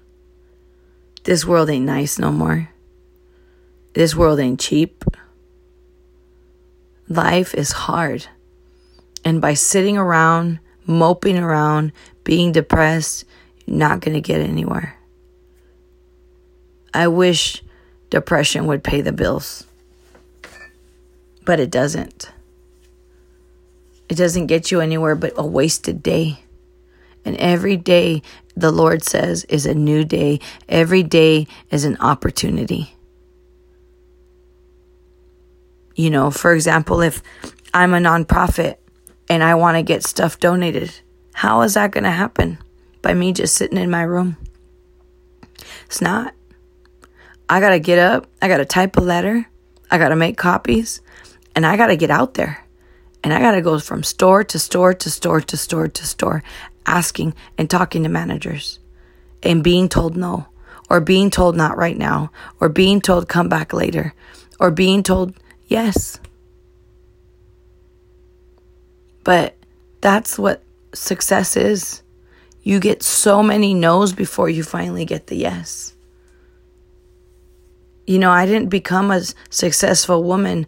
[1.25, 2.71] This world ain't nice no more.
[3.95, 5.05] This world ain't cheap.
[7.09, 8.27] Life is hard.
[9.25, 11.93] And by sitting around, moping around,
[12.25, 13.25] being depressed,
[13.67, 14.97] you're not going to get anywhere.
[16.95, 17.63] I wish
[18.09, 19.67] depression would pay the bills,
[21.45, 22.31] but it doesn't.
[24.09, 26.41] It doesn't get you anywhere but a wasted day.
[27.25, 28.23] And every day,
[28.57, 30.41] the Lord says, is a new day.
[30.69, 32.95] Every day is an opportunity.
[35.95, 37.23] You know, for example, if
[37.75, 38.77] I'm a nonprofit
[39.29, 40.93] and I want to get stuff donated,
[41.35, 42.59] how is that going to happen?
[43.03, 44.37] By me just sitting in my room?
[45.87, 46.35] It's not.
[47.49, 49.47] I got to get up, I got to type a letter,
[49.91, 51.01] I got to make copies,
[51.57, 52.65] and I got to get out there.
[53.25, 56.43] And I got to go from store to store to store to store to store,
[56.87, 58.79] asking and talking to managers
[59.43, 60.47] and being told no,
[60.89, 64.15] or being told not right now, or being told come back later,
[64.59, 65.35] or being told
[65.67, 66.19] yes.
[69.25, 69.57] But
[70.01, 70.63] that's what
[70.93, 72.03] success is.
[72.63, 75.95] You get so many no's before you finally get the yes.
[78.07, 80.67] You know, I didn't become a successful woman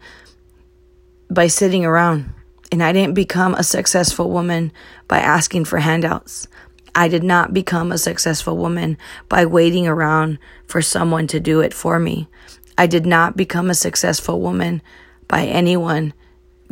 [1.28, 2.32] by sitting around.
[2.72, 4.72] And I didn't become a successful woman
[5.06, 6.48] by asking for handouts.
[6.94, 8.96] I did not become a successful woman
[9.28, 12.28] by waiting around for someone to do it for me.
[12.76, 14.80] I did not become a successful woman
[15.28, 16.14] by anyone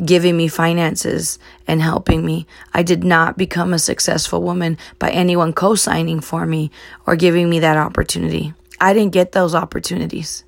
[0.03, 1.37] giving me finances
[1.67, 2.47] and helping me.
[2.73, 6.71] I did not become a successful woman by anyone co signing for me
[7.05, 8.53] or giving me that opportunity.
[8.79, 10.43] I didn't get those opportunities.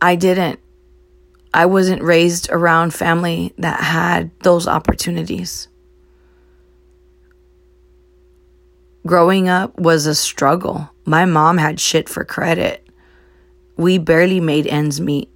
[0.00, 0.60] I didn't.
[1.54, 5.68] I wasn't raised around family that had those opportunities.
[9.06, 10.90] Growing up was a struggle.
[11.04, 12.84] My mom had shit for credit.
[13.76, 15.30] We barely made ends meet.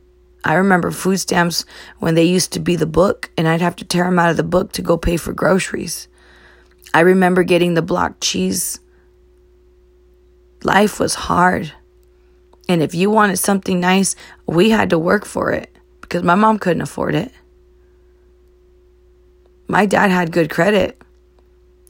[0.44, 1.64] I remember food stamps
[2.00, 4.37] when they used to be the book, and I'd have to tear them out of
[4.37, 6.09] the book to go pay for groceries.
[6.92, 8.81] I remember getting the block cheese.
[10.64, 11.72] Life was hard.
[12.68, 15.78] And if you wanted something nice, we had to work for it
[16.09, 17.31] because my mom couldn't afford it.
[19.66, 21.01] My dad had good credit,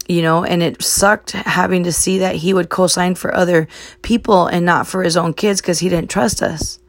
[0.09, 3.69] you know, and it sucked having to see that he would co sign for other
[4.03, 6.81] people and not for his own kids because he didn't trust us.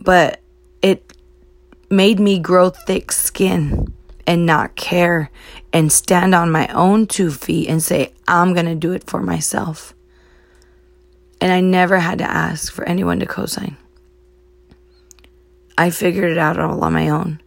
[0.00, 0.40] But
[0.80, 1.12] it
[1.90, 3.92] made me grow thick skin
[4.26, 5.30] and not care
[5.72, 9.20] and stand on my own two feet and say, I'm going to do it for
[9.20, 9.92] myself.
[11.40, 13.76] And I never had to ask for anyone to co sign.
[15.80, 17.40] I figured it out all on my own.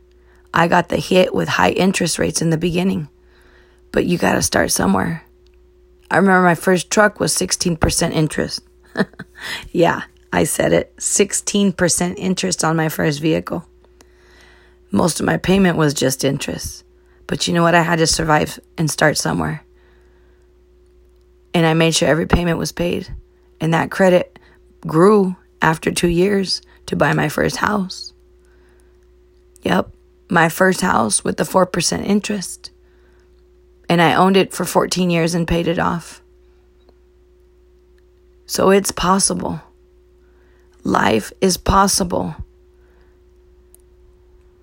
[0.51, 3.07] I got the hit with high interest rates in the beginning,
[3.91, 5.23] but you got to start somewhere.
[6.09, 8.61] I remember my first truck was 16% interest.
[9.71, 13.67] yeah, I said it 16% interest on my first vehicle.
[14.89, 16.83] Most of my payment was just interest.
[17.27, 17.75] But you know what?
[17.75, 19.63] I had to survive and start somewhere.
[21.53, 23.13] And I made sure every payment was paid.
[23.61, 24.39] And that credit
[24.87, 28.12] grew after two years to buy my first house.
[29.63, 29.89] Yep,
[30.29, 32.71] my first house with the 4% interest.
[33.89, 36.21] And I owned it for 14 years and paid it off.
[38.45, 39.61] So it's possible.
[40.83, 42.35] Life is possible.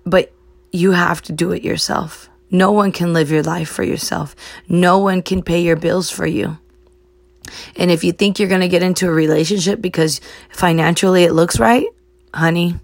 [0.05, 0.31] But
[0.71, 2.29] you have to do it yourself.
[2.49, 4.35] No one can live your life for yourself.
[4.67, 6.57] No one can pay your bills for you.
[7.75, 11.59] And if you think you're going to get into a relationship because financially it looks
[11.59, 11.87] right,
[12.33, 12.75] honey,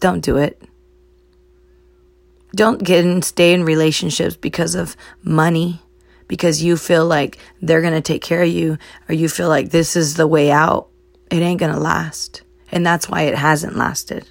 [0.00, 0.60] don't do it.
[2.54, 5.80] Don't get and stay in relationships because of money,
[6.28, 8.78] because you feel like they're going to take care of you,
[9.08, 10.88] or you feel like this is the way out.
[11.30, 12.42] It ain't going to last.
[12.70, 14.28] And that's why it hasn't lasted.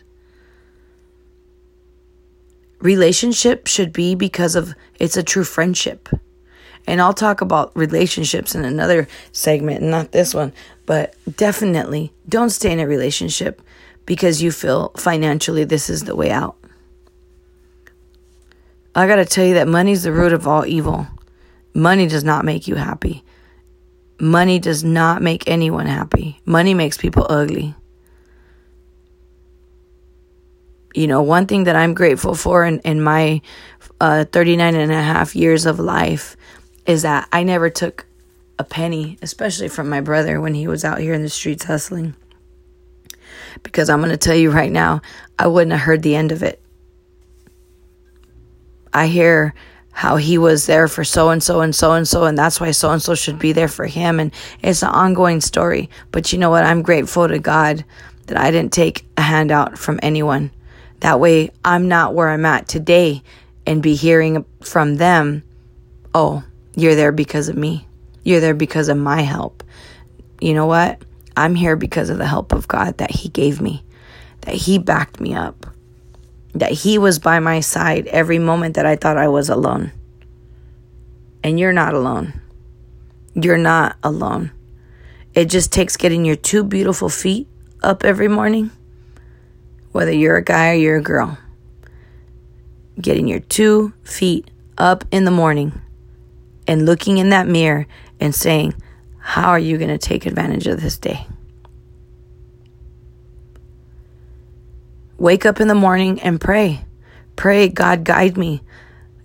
[2.79, 6.09] Relationship should be because of it's a true friendship.
[6.87, 10.51] And I'll talk about relationships in another segment, not this one,
[10.87, 13.61] but definitely don't stay in a relationship
[14.05, 16.57] because you feel financially this is the way out.
[18.93, 21.07] I got to tell you that money's the root of all evil.
[21.73, 23.23] Money does not make you happy.
[24.19, 26.41] Money does not make anyone happy.
[26.45, 27.73] Money makes people ugly.
[30.93, 33.41] You know, one thing that I'm grateful for in, in my
[34.01, 36.35] uh, 39 and a half years of life
[36.85, 38.05] is that I never took
[38.59, 42.13] a penny, especially from my brother when he was out here in the streets hustling.
[43.63, 45.01] Because I'm going to tell you right now,
[45.39, 46.60] I wouldn't have heard the end of it.
[48.93, 49.53] I hear
[49.91, 52.71] how he was there for so and so and so and so, and that's why
[52.71, 54.19] so and so should be there for him.
[54.19, 55.89] And it's an ongoing story.
[56.11, 56.63] But you know what?
[56.63, 57.83] I'm grateful to God
[58.27, 60.51] that I didn't take a handout from anyone.
[61.01, 63.23] That way, I'm not where I'm at today
[63.65, 65.43] and be hearing from them,
[66.13, 66.43] oh,
[66.75, 67.87] you're there because of me.
[68.23, 69.63] You're there because of my help.
[70.39, 71.01] You know what?
[71.35, 73.83] I'm here because of the help of God that He gave me,
[74.41, 75.70] that He backed me up
[76.53, 79.91] that He was by my side every moment that I thought I was alone.
[81.43, 82.39] And you're not alone.
[83.33, 84.51] You're not alone.
[85.33, 87.47] It just takes getting your two beautiful feet
[87.81, 88.69] up every morning,
[89.91, 91.37] whether you're a guy or you're a girl.
[92.99, 95.81] Getting your two feet up in the morning
[96.67, 97.87] and looking in that mirror
[98.19, 98.73] and saying,
[99.17, 101.25] How are you going to take advantage of this day?
[105.21, 106.83] Wake up in the morning and pray.
[107.35, 108.63] Pray, God, guide me.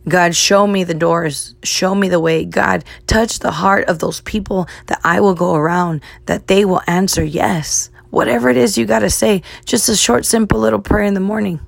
[0.06, 1.54] God, show me the doors.
[1.62, 2.44] Show me the way.
[2.44, 6.82] God, touch the heart of those people that I will go around, that they will
[6.86, 7.88] answer yes.
[8.10, 11.20] Whatever it is you got to say, just a short, simple little prayer in the
[11.20, 11.60] morning.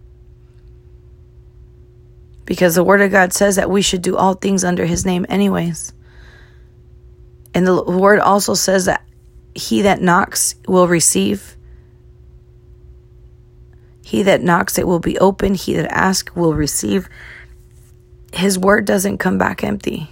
[2.45, 5.25] Because the Word of God says that we should do all things under His name,
[5.31, 5.95] anyways.
[7.55, 9.03] And the Word also says that
[9.55, 11.57] he that knocks will receive
[14.09, 15.55] he that knocks, it will be open.
[15.55, 17.11] He that asks will receive.
[18.33, 20.09] His word doesn't come back empty.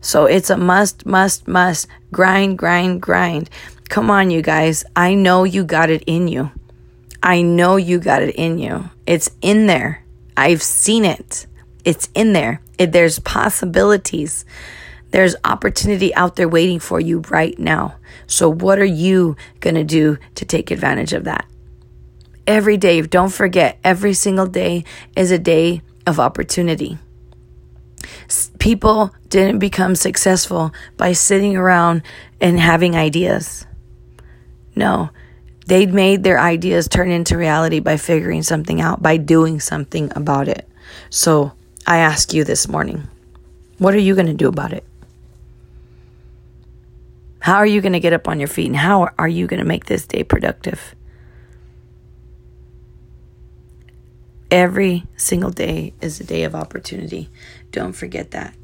[0.00, 1.88] So it's a must, must, must.
[2.10, 3.50] Grind, grind, grind.
[3.90, 4.82] Come on, you guys.
[4.96, 6.50] I know you got it in you.
[7.22, 8.88] I know you got it in you.
[9.06, 10.02] It's in there.
[10.34, 11.46] I've seen it.
[11.84, 12.62] It's in there.
[12.78, 14.46] It, there's possibilities.
[15.10, 17.96] There's opportunity out there waiting for you right now.
[18.26, 21.44] So, what are you going to do to take advantage of that?
[22.48, 23.00] Every day.
[23.02, 24.82] Don't forget, every single day
[25.14, 26.98] is a day of opportunity.
[28.58, 32.02] People didn't become successful by sitting around
[32.40, 33.66] and having ideas.
[34.74, 35.10] No,
[35.66, 40.48] they made their ideas turn into reality by figuring something out, by doing something about
[40.48, 40.66] it.
[41.10, 41.52] So
[41.86, 43.06] I ask you this morning
[43.76, 44.84] what are you going to do about it?
[47.38, 48.66] How are you going to get up on your feet?
[48.66, 50.96] And how are you going to make this day productive?
[54.50, 57.28] Every single day is a day of opportunity.
[57.70, 58.54] Don't forget that.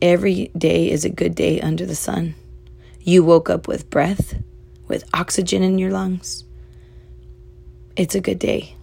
[0.00, 2.34] Every day is a good day under the sun.
[3.00, 4.34] You woke up with breath,
[4.88, 6.44] with oxygen in your lungs.
[7.96, 8.76] It's a good day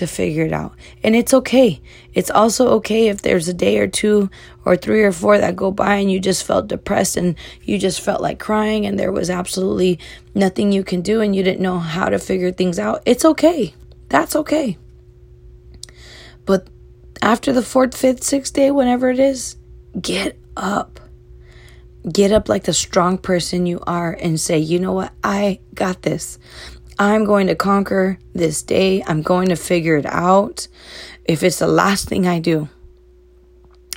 [0.00, 0.74] to figure it out.
[1.02, 1.80] And it's okay.
[2.12, 4.28] It's also okay if there's a day or two
[4.64, 8.00] or three or four that go by and you just felt depressed and you just
[8.00, 9.98] felt like crying and there was absolutely
[10.34, 13.02] nothing you can do and you didn't know how to figure things out.
[13.06, 13.74] It's okay.
[14.08, 14.76] That's okay.
[16.44, 16.68] But
[17.22, 19.56] after the fourth, fifth, sixth day, whenever it is,
[20.00, 20.98] get up.
[22.10, 25.12] Get up like the strong person you are and say, you know what?
[25.22, 26.38] I got this.
[27.00, 29.02] I'm going to conquer this day.
[29.06, 30.68] I'm going to figure it out.
[31.24, 32.68] If it's the last thing I do,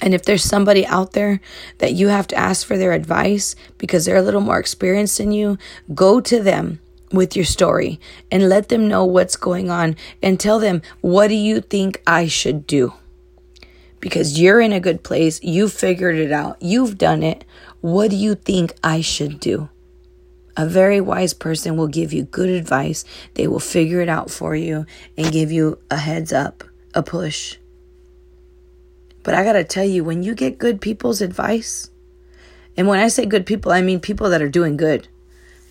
[0.02, 1.42] and if there's somebody out there
[1.80, 5.34] that you have to ask for their advice because they're a little more experienced than
[5.34, 5.58] you,
[5.94, 6.80] go to them
[7.12, 8.00] with your story
[8.32, 12.30] and let them know what's going on and tell them, what do you think I
[12.30, 12.94] should do?
[14.00, 15.44] Because you're in a good place.
[15.44, 16.56] You figured it out.
[16.62, 17.44] You've done it.
[17.82, 19.68] What do you think I should do?
[20.56, 23.06] A very wise person will give you good advice.
[23.34, 24.86] They will figure it out for you
[25.18, 27.58] and give you a heads up, a push.
[29.24, 31.90] But I got to tell you, when you get good people's advice,
[32.78, 35.08] and when I say good people, I mean people that are doing good.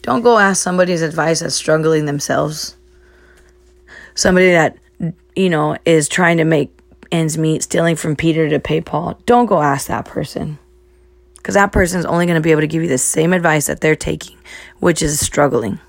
[0.03, 2.77] Don't go ask somebody's advice that's struggling themselves.
[4.15, 4.79] Somebody that,
[5.37, 6.77] you know, is trying to make
[7.13, 9.21] ends meet, stealing from Peter to pay Paul.
[9.27, 10.59] Don't go ask that person
[11.37, 13.67] because that person is only going to be able to give you the same advice
[13.67, 14.37] that they're taking,
[14.81, 15.81] which is struggling.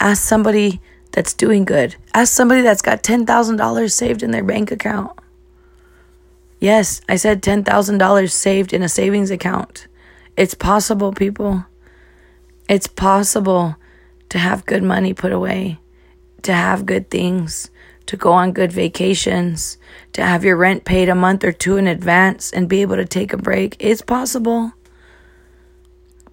[0.00, 0.80] Ask somebody
[1.12, 1.96] that's doing good.
[2.14, 5.18] Ask somebody that's got $10,000 saved in their bank account.
[6.60, 9.86] Yes, I said $10,000 saved in a savings account.
[10.36, 11.64] It's possible, people.
[12.68, 13.76] It's possible
[14.28, 15.78] to have good money put away,
[16.42, 17.70] to have good things,
[18.06, 19.78] to go on good vacations,
[20.12, 23.04] to have your rent paid a month or two in advance and be able to
[23.04, 23.76] take a break.
[23.78, 24.72] It's possible.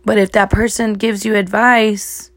[0.06, 2.32] But if that person gives you advice,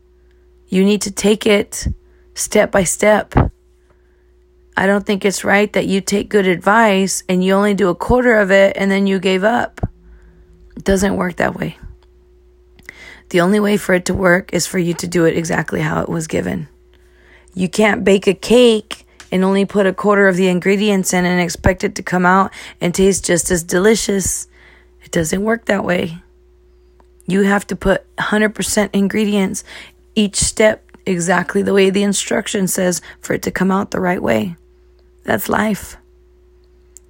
[0.69, 1.87] you need to take it
[2.35, 3.35] step by step.
[4.77, 7.95] I don't think it's right that you take good advice and you only do a
[7.95, 9.81] quarter of it and then you gave up.
[10.77, 11.77] It doesn't work that way.
[13.31, 16.01] The only way for it to work is for you to do it exactly how
[16.01, 16.69] it was given.
[17.55, 21.41] You can't bake a cake and only put a quarter of the ingredients in and
[21.41, 24.49] expect it to come out and taste just as delicious.
[25.03, 26.23] It doesn't work that way.
[27.29, 29.62] You have to put 100% ingredients
[30.14, 34.22] each step exactly the way the instruction says for it to come out the right
[34.22, 34.57] way.
[35.24, 35.99] That's life.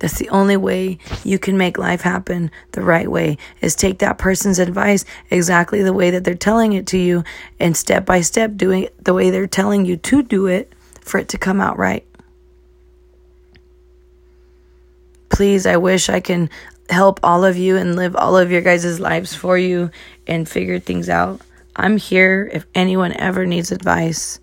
[0.01, 4.19] That's the only way you can make life happen the right way is take that
[4.19, 7.23] person's advice exactly the way that they're telling it to you
[7.61, 11.19] and step by step doing it the way they're telling you to do it for
[11.19, 12.05] it to come out right.
[15.31, 16.51] Please, I wish I can
[16.89, 19.91] help all of you and live all of your guys' lives for you
[20.27, 21.41] and figure things out.
[21.77, 24.41] I'm here if anyone ever needs advice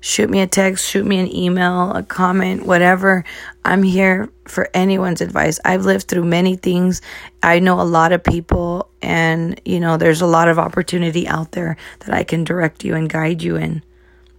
[0.00, 3.24] shoot me a text, shoot me an email, a comment, whatever.
[3.64, 5.60] I'm here for anyone's advice.
[5.64, 7.02] I've lived through many things.
[7.42, 11.52] I know a lot of people, and you know, there's a lot of opportunity out
[11.52, 13.82] there that I can direct you and guide you in.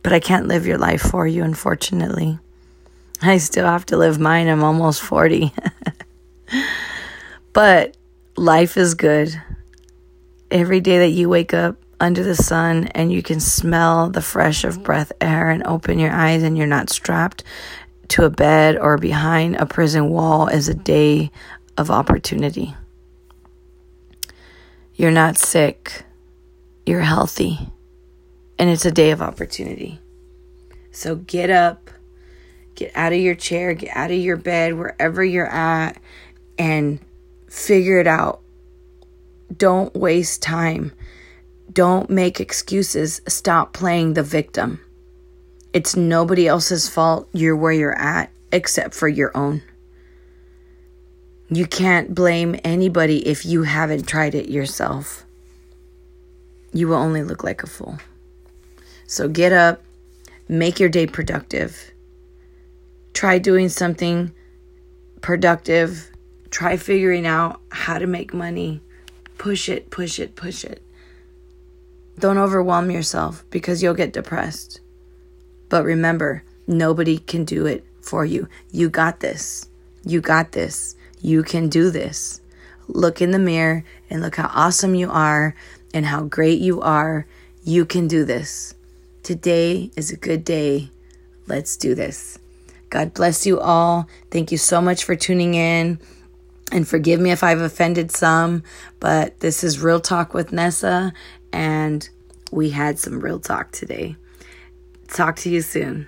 [0.01, 2.39] But I can't live your life for you, unfortunately.
[3.21, 4.47] I still have to live mine.
[4.47, 5.53] I'm almost 40.
[7.59, 7.97] but
[8.37, 9.35] life is good.
[10.49, 14.63] Every day that you wake up, under the sun and you can smell the fresh
[14.63, 17.43] of breath air and open your eyes and you're not strapped
[18.07, 21.31] to a bed or behind a prison wall is a day
[21.77, 22.73] of opportunity.
[24.93, 26.05] You're not sick,
[26.85, 27.59] you're healthy,
[28.57, 29.99] and it's a day of opportunity.
[30.91, 31.89] So get up,
[32.75, 35.97] get out of your chair, get out of your bed, wherever you're at,
[36.57, 37.01] and
[37.49, 38.41] figure it out.
[39.55, 40.91] Don't waste time.
[41.71, 43.21] Don't make excuses.
[43.27, 44.79] Stop playing the victim.
[45.73, 49.61] It's nobody else's fault you're where you're at except for your own.
[51.49, 55.25] You can't blame anybody if you haven't tried it yourself.
[56.73, 57.97] You will only look like a fool.
[59.07, 59.81] So get up,
[60.47, 61.91] make your day productive.
[63.13, 64.31] Try doing something
[65.21, 66.08] productive.
[66.51, 68.81] Try figuring out how to make money.
[69.37, 70.81] Push it, push it, push it.
[72.17, 74.81] Don't overwhelm yourself because you'll get depressed.
[75.69, 78.49] But remember, nobody can do it for you.
[78.71, 79.69] You got this.
[80.03, 80.95] You got this.
[81.21, 82.41] You can do this.
[82.87, 85.55] Look in the mirror and look how awesome you are
[85.93, 87.27] and how great you are.
[87.63, 88.73] You can do this.
[89.23, 90.89] Today is a good day.
[91.47, 92.39] Let's do this.
[92.89, 94.09] God bless you all.
[94.31, 95.99] Thank you so much for tuning in.
[96.71, 98.63] And forgive me if I've offended some,
[98.99, 101.13] but this is Real Talk with Nessa,
[101.51, 102.07] and
[102.51, 104.15] we had some real talk today.
[105.07, 106.07] Talk to you soon.